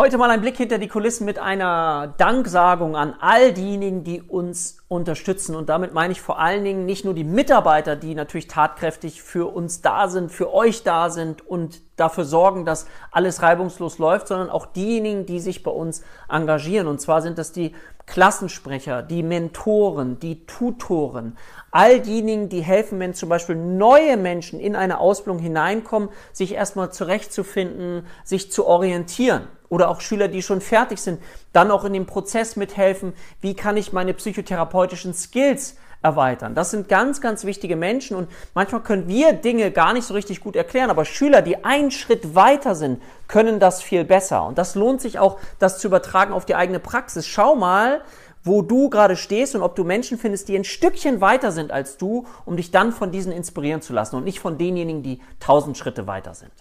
Heute 0.00 0.16
mal 0.16 0.30
ein 0.30 0.40
Blick 0.40 0.56
hinter 0.56 0.78
die 0.78 0.88
Kulissen 0.88 1.26
mit 1.26 1.38
einer 1.38 2.14
Danksagung 2.16 2.96
an 2.96 3.14
all 3.20 3.52
diejenigen, 3.52 4.02
die 4.02 4.22
uns 4.22 4.78
unterstützen. 4.88 5.54
Und 5.54 5.68
damit 5.68 5.92
meine 5.92 6.12
ich 6.12 6.22
vor 6.22 6.38
allen 6.38 6.64
Dingen 6.64 6.86
nicht 6.86 7.04
nur 7.04 7.12
die 7.12 7.22
Mitarbeiter, 7.22 7.96
die 7.96 8.14
natürlich 8.14 8.48
tatkräftig 8.48 9.20
für 9.20 9.54
uns 9.54 9.82
da 9.82 10.08
sind, 10.08 10.32
für 10.32 10.54
euch 10.54 10.84
da 10.84 11.10
sind 11.10 11.46
und 11.46 11.82
dafür 11.96 12.24
sorgen, 12.24 12.64
dass 12.64 12.86
alles 13.10 13.42
reibungslos 13.42 13.98
läuft, 13.98 14.28
sondern 14.28 14.48
auch 14.48 14.64
diejenigen, 14.64 15.26
die 15.26 15.38
sich 15.38 15.62
bei 15.62 15.70
uns 15.70 16.02
engagieren. 16.30 16.86
Und 16.86 17.02
zwar 17.02 17.20
sind 17.20 17.36
das 17.36 17.52
die 17.52 17.74
Klassensprecher, 18.10 19.02
die 19.02 19.22
Mentoren, 19.22 20.18
die 20.18 20.44
Tutoren, 20.44 21.38
all 21.70 22.00
diejenigen, 22.00 22.48
die 22.48 22.60
helfen, 22.60 22.98
wenn 22.98 23.14
zum 23.14 23.28
Beispiel 23.28 23.54
neue 23.54 24.16
Menschen 24.16 24.58
in 24.58 24.74
eine 24.74 24.98
Ausbildung 24.98 25.40
hineinkommen, 25.40 26.08
sich 26.32 26.54
erstmal 26.54 26.90
zurechtzufinden, 26.90 28.04
sich 28.24 28.50
zu 28.50 28.66
orientieren. 28.66 29.46
Oder 29.68 29.88
auch 29.88 30.00
Schüler, 30.00 30.26
die 30.26 30.42
schon 30.42 30.60
fertig 30.60 30.98
sind, 30.98 31.22
dann 31.52 31.70
auch 31.70 31.84
in 31.84 31.92
dem 31.92 32.06
Prozess 32.06 32.56
mithelfen, 32.56 33.12
wie 33.40 33.54
kann 33.54 33.76
ich 33.76 33.92
meine 33.92 34.12
psychotherapeutischen 34.12 35.14
Skills 35.14 35.76
erweitern. 36.02 36.56
Das 36.56 36.72
sind 36.72 36.88
ganz, 36.88 37.20
ganz 37.20 37.44
wichtige 37.44 37.76
Menschen 37.76 38.16
und 38.16 38.28
manchmal 38.54 38.82
können 38.82 39.06
wir 39.06 39.34
Dinge 39.34 39.70
gar 39.70 39.92
nicht 39.92 40.04
so 40.04 40.14
richtig 40.14 40.40
gut 40.40 40.56
erklären, 40.56 40.90
aber 40.90 41.04
Schüler, 41.04 41.42
die 41.42 41.64
einen 41.64 41.90
Schritt 41.90 42.34
weiter 42.34 42.74
sind, 42.74 43.00
können 43.30 43.60
das 43.60 43.82
viel 43.82 44.04
besser. 44.04 44.44
Und 44.46 44.58
das 44.58 44.74
lohnt 44.74 45.00
sich 45.00 45.18
auch, 45.18 45.38
das 45.58 45.78
zu 45.78 45.86
übertragen 45.88 46.32
auf 46.32 46.44
die 46.44 46.54
eigene 46.54 46.80
Praxis. 46.80 47.26
Schau 47.26 47.56
mal, 47.56 48.02
wo 48.42 48.62
du 48.62 48.90
gerade 48.90 49.16
stehst 49.16 49.54
und 49.54 49.62
ob 49.62 49.76
du 49.76 49.84
Menschen 49.84 50.18
findest, 50.18 50.48
die 50.48 50.56
ein 50.56 50.64
Stückchen 50.64 51.20
weiter 51.20 51.52
sind 51.52 51.72
als 51.72 51.96
du, 51.96 52.26
um 52.44 52.56
dich 52.56 52.70
dann 52.70 52.92
von 52.92 53.12
diesen 53.12 53.32
inspirieren 53.32 53.82
zu 53.82 53.92
lassen 53.92 54.16
und 54.16 54.24
nicht 54.24 54.40
von 54.40 54.58
denjenigen, 54.58 55.02
die 55.02 55.20
tausend 55.40 55.76
Schritte 55.76 56.06
weiter 56.06 56.34
sind. 56.34 56.52